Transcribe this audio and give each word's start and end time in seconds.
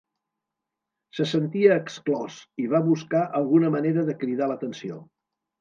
Se 1.17 1.27
sentia 1.31 1.77
exclòs 1.83 2.39
i 2.63 2.67
va 2.73 2.83
buscar 2.89 3.23
alguna 3.41 3.73
manera 3.79 4.07
de 4.11 4.21
cridar 4.25 4.53
l'atenció. 4.55 5.03